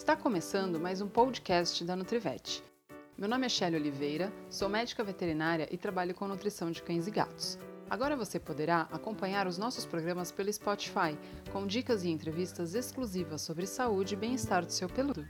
[0.00, 2.62] Está começando mais um podcast da Nutrivet.
[3.18, 7.10] Meu nome é Shelly Oliveira, sou médica veterinária e trabalho com nutrição de cães e
[7.10, 7.58] gatos.
[7.90, 11.18] Agora você poderá acompanhar os nossos programas pelo Spotify,
[11.52, 15.26] com dicas e entrevistas exclusivas sobre saúde e bem-estar do seu peludo.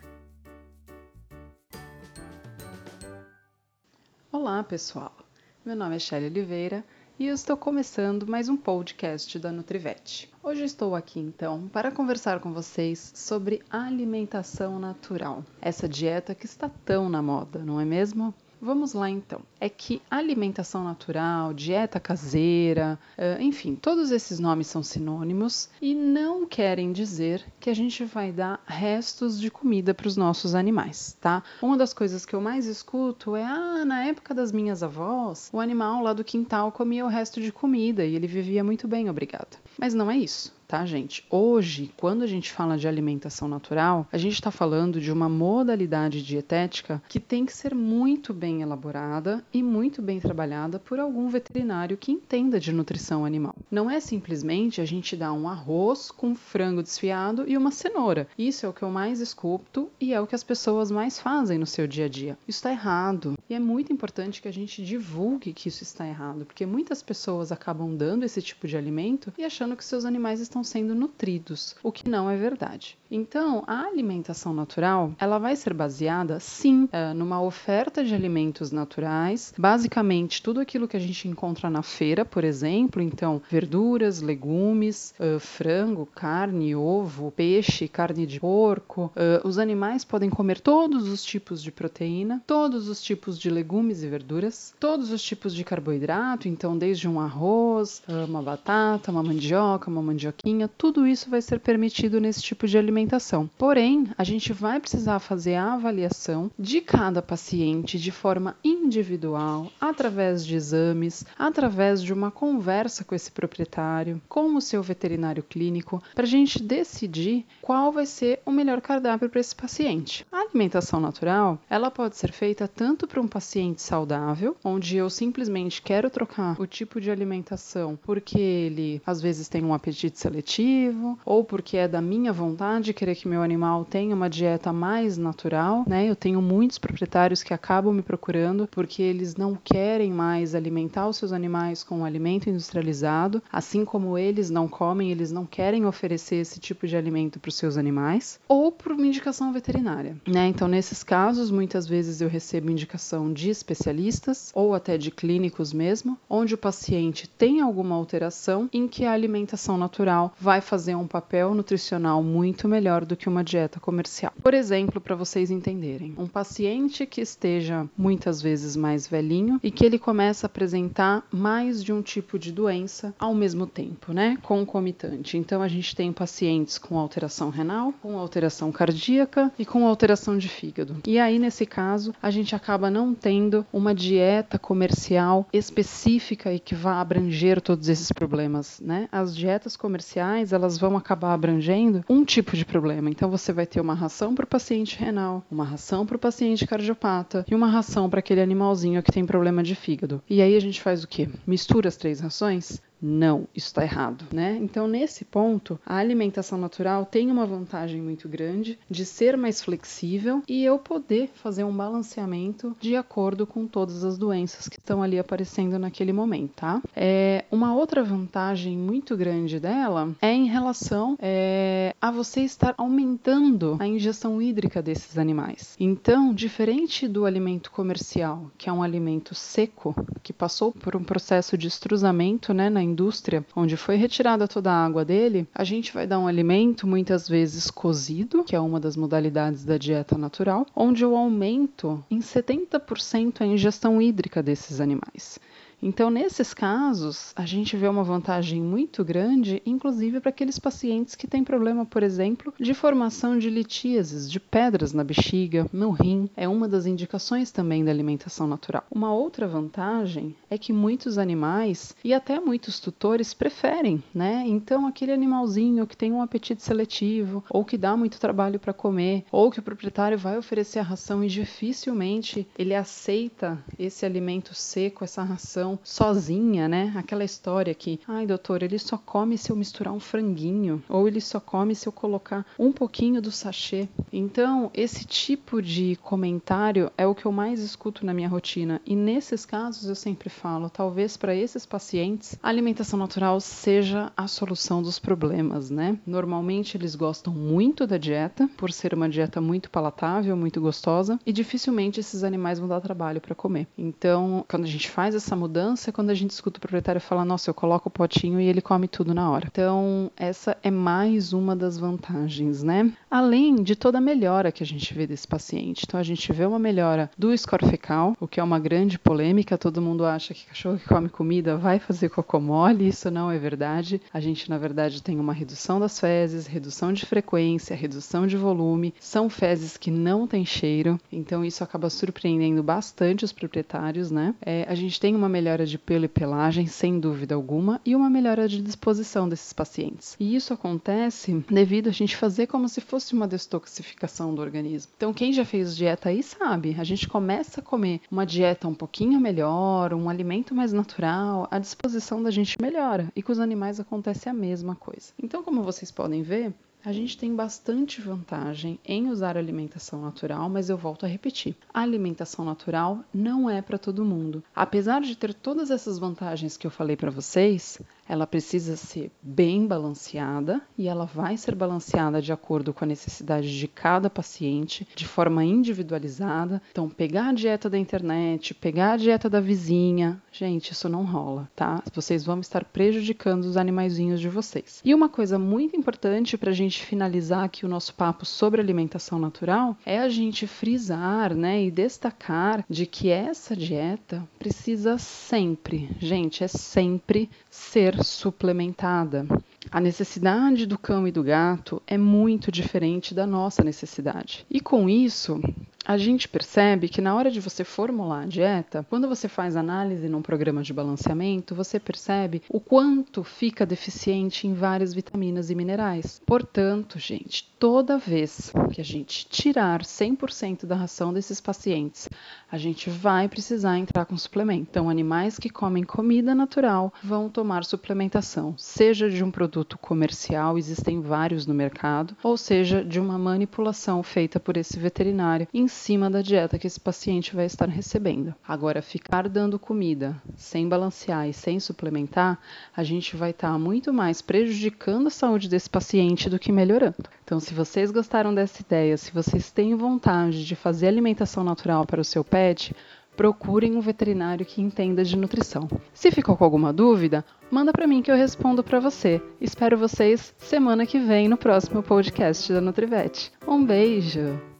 [4.30, 5.16] Olá, pessoal.
[5.64, 6.84] Meu nome é Shelly Oliveira
[7.18, 10.30] e estou começando mais um podcast da Nutrivet.
[10.40, 16.70] Hoje estou aqui então para conversar com vocês sobre alimentação natural, essa dieta que está
[16.84, 18.32] tão na moda, não é mesmo?
[18.60, 19.40] Vamos lá então.
[19.60, 22.98] É que alimentação natural, dieta caseira,
[23.38, 28.60] enfim, todos esses nomes são sinônimos e não querem dizer que a gente vai dar
[28.66, 31.42] restos de comida para os nossos animais, tá?
[31.62, 35.60] Uma das coisas que eu mais escuto é: ah, na época das minhas avós, o
[35.60, 39.56] animal lá do quintal comia o resto de comida e ele vivia muito bem, obrigada.
[39.78, 41.24] Mas não é isso tá, gente?
[41.30, 46.22] Hoje, quando a gente fala de alimentação natural, a gente está falando de uma modalidade
[46.22, 51.96] dietética que tem que ser muito bem elaborada e muito bem trabalhada por algum veterinário
[51.96, 53.54] que entenda de nutrição animal.
[53.70, 58.28] Não é simplesmente a gente dar um arroz com frango desfiado e uma cenoura.
[58.36, 61.56] Isso é o que eu mais escuto e é o que as pessoas mais fazem
[61.56, 62.36] no seu dia a dia.
[62.46, 63.37] Isso está errado.
[63.48, 67.50] E é muito importante que a gente divulgue que isso está errado, porque muitas pessoas
[67.50, 71.90] acabam dando esse tipo de alimento e achando que seus animais estão sendo nutridos, o
[71.90, 72.98] que não é verdade.
[73.10, 79.54] Então, a alimentação natural, ela vai ser baseada, sim, é, numa oferta de alimentos naturais,
[79.56, 85.40] basicamente tudo aquilo que a gente encontra na feira, por exemplo, então verduras, legumes, uh,
[85.40, 89.10] frango, carne, ovo, peixe, carne de porco.
[89.16, 94.02] Uh, os animais podem comer todos os tipos de proteína, todos os tipos de legumes
[94.02, 99.90] e verduras, todos os tipos de carboidrato, então desde um arroz, uma batata, uma mandioca,
[99.90, 103.50] uma mandioquinha tudo isso vai ser permitido nesse tipo de alimentação.
[103.58, 110.44] Porém, a gente vai precisar fazer a avaliação de cada paciente de forma individual, através
[110.46, 116.24] de exames, através de uma conversa com esse proprietário, com o seu veterinário clínico, para
[116.24, 120.26] a gente decidir qual vai ser o melhor cardápio para esse paciente.
[120.48, 126.08] Alimentação natural, ela pode ser feita tanto para um paciente saudável, onde eu simplesmente quero
[126.10, 131.76] trocar o tipo de alimentação porque ele às vezes tem um apetite seletivo, ou porque
[131.76, 136.08] é da minha vontade querer que meu animal tenha uma dieta mais natural, né?
[136.08, 141.18] Eu tenho muitos proprietários que acabam me procurando porque eles não querem mais alimentar os
[141.18, 146.36] seus animais com um alimento industrializado, assim como eles não comem, eles não querem oferecer
[146.36, 150.37] esse tipo de alimento para os seus animais, ou por uma indicação veterinária, né?
[150.46, 156.18] Então, nesses casos, muitas vezes eu recebo indicação de especialistas ou até de clínicos mesmo,
[156.28, 161.54] onde o paciente tem alguma alteração em que a alimentação natural vai fazer um papel
[161.54, 164.32] nutricional muito melhor do que uma dieta comercial.
[164.42, 169.84] Por exemplo, para vocês entenderem, um paciente que esteja muitas vezes mais velhinho e que
[169.84, 174.36] ele começa a apresentar mais de um tipo de doença ao mesmo tempo, né?
[174.42, 175.36] Concomitante.
[175.36, 180.48] Então a gente tem pacientes com alteração renal, com alteração cardíaca e com alteração de
[180.48, 180.96] fígado.
[181.06, 186.74] E aí nesse caso, a gente acaba não tendo uma dieta comercial específica e que
[186.74, 189.08] vá abranger todos esses problemas, né?
[189.10, 193.08] As dietas comerciais elas vão acabar abrangendo um tipo de problema.
[193.10, 196.66] Então você vai ter uma ração para o paciente renal, uma ração para o paciente
[196.66, 200.22] cardiopata e uma ração para aquele animalzinho que tem problema de fígado.
[200.28, 201.28] E aí a gente faz o quê?
[201.46, 202.80] Mistura as três rações?
[203.00, 204.58] Não, isso está errado, né?
[204.60, 210.42] Então, nesse ponto, a alimentação natural tem uma vantagem muito grande de ser mais flexível
[210.48, 215.18] e eu poder fazer um balanceamento de acordo com todas as doenças que estão ali
[215.18, 216.82] aparecendo naquele momento, tá?
[216.94, 223.76] É, uma outra vantagem muito grande dela é em relação é, a você estar aumentando
[223.78, 225.76] a ingestão hídrica desses animais.
[225.78, 231.56] Então, diferente do alimento comercial, que é um alimento seco, que passou por um processo
[231.56, 236.06] de estruzamento, né, na indústria, onde foi retirada toda a água dele, a gente vai
[236.06, 241.04] dar um alimento muitas vezes cozido, que é uma das modalidades da dieta natural, onde
[241.04, 245.38] eu aumento em 70% a ingestão hídrica desses animais.
[245.80, 251.28] Então, nesses casos, a gente vê uma vantagem muito grande, inclusive para aqueles pacientes que
[251.28, 256.28] têm problema, por exemplo, de formação de litíases, de pedras na bexiga, no rim.
[256.36, 258.84] É uma das indicações também da alimentação natural.
[258.90, 264.44] Uma outra vantagem é que muitos animais e até muitos tutores preferem, né?
[264.46, 269.24] Então, aquele animalzinho que tem um apetite seletivo, ou que dá muito trabalho para comer,
[269.30, 275.04] ou que o proprietário vai oferecer a ração e dificilmente ele aceita esse alimento seco,
[275.04, 276.92] essa ração alimentação sozinha, né?
[276.96, 281.20] Aquela história que, ai, doutor, ele só come se eu misturar um franguinho, ou ele
[281.20, 283.88] só come se eu colocar um pouquinho do sachê.
[284.12, 288.80] Então, esse tipo de comentário é o que eu mais escuto na minha rotina.
[288.86, 294.26] E nesses casos eu sempre falo, talvez para esses pacientes, a alimentação natural seja a
[294.26, 295.98] solução dos problemas, né?
[296.06, 301.32] Normalmente eles gostam muito da dieta, por ser uma dieta muito palatável, muito gostosa, e
[301.32, 303.66] dificilmente esses animais vão dar trabalho para comer.
[303.76, 307.24] Então, quando a gente faz essa mudança, é quando a gente escuta o proprietário falar:
[307.24, 309.48] "Nossa, eu coloco o potinho e ele come tudo na hora".
[309.50, 312.92] Então, essa é mais uma das vantagens, né?
[313.10, 315.84] Além de toda a melhora que a gente vê desse paciente.
[315.86, 319.58] Então, a gente vê uma melhora do score fecal, o que é uma grande polêmica.
[319.58, 322.88] Todo mundo acha que cachorro que come comida vai fazer cocô mole.
[322.88, 324.00] Isso não é verdade.
[324.12, 328.94] A gente, na verdade, tem uma redução das fezes, redução de frequência, redução de volume.
[329.00, 331.00] São fezes que não têm cheiro.
[331.10, 334.34] Então, isso acaba surpreendendo bastante os proprietários, né?
[334.40, 338.10] É, a gente tem uma melhora de pelo e pelagem, sem dúvida alguma, e uma
[338.10, 340.16] melhora de disposição desses pacientes.
[340.20, 344.92] E isso acontece devido a gente fazer como se fosse uma detoxificação do organismo.
[344.96, 348.74] Então, quem já fez dieta aí sabe, a gente começa a comer uma dieta um
[348.74, 353.10] pouquinho melhor, um alimento mais natural, a disposição da gente melhora.
[353.16, 355.12] E com os animais acontece a mesma coisa.
[355.22, 356.52] Então, como vocês podem ver,
[356.84, 361.80] a gente tem bastante vantagem em usar alimentação natural, mas eu volto a repetir: a
[361.80, 364.42] alimentação natural não é para todo mundo.
[364.54, 369.66] Apesar de ter todas essas vantagens que eu falei para vocês, ela precisa ser bem
[369.66, 375.06] balanceada e ela vai ser balanceada de acordo com a necessidade de cada paciente, de
[375.06, 376.62] forma individualizada.
[376.70, 381.48] Então, pegar a dieta da internet, pegar a dieta da vizinha, gente, isso não rola,
[381.54, 381.82] tá?
[381.92, 384.80] Vocês vão estar prejudicando os animaizinhos de vocês.
[384.84, 389.18] E uma coisa muito importante para a gente finalizar aqui o nosso papo sobre alimentação
[389.18, 396.42] natural é a gente frisar, né, e destacar de que essa dieta precisa sempre, gente,
[396.42, 399.26] é sempre ser suplementada.
[399.70, 404.46] A necessidade do cão e do gato é muito diferente da nossa necessidade.
[404.50, 405.40] E com isso,
[405.88, 410.06] a gente percebe que na hora de você formular a dieta, quando você faz análise
[410.06, 416.20] num programa de balanceamento, você percebe o quanto fica deficiente em várias vitaminas e minerais.
[416.26, 422.06] Portanto, gente, toda vez que a gente tirar 100% da ração desses pacientes,
[422.52, 424.66] a gente vai precisar entrar com suplemento.
[424.70, 431.00] Então, animais que comem comida natural vão tomar suplementação, seja de um produto comercial, existem
[431.00, 436.20] vários no mercado, ou seja, de uma manipulação feita por esse veterinário em acima da
[436.20, 438.34] dieta que esse paciente vai estar recebendo.
[438.46, 442.36] Agora, ficar dando comida sem balancear e sem suplementar,
[442.76, 447.08] a gente vai estar tá muito mais prejudicando a saúde desse paciente do que melhorando.
[447.22, 452.00] Então, se vocês gostaram dessa ideia, se vocês têm vontade de fazer alimentação natural para
[452.00, 452.74] o seu pet,
[453.16, 455.68] procurem um veterinário que entenda de nutrição.
[455.94, 459.22] Se ficou com alguma dúvida, manda para mim que eu respondo para você.
[459.40, 463.32] Espero vocês semana que vem no próximo podcast da Nutrivete.
[463.46, 464.57] Um beijo!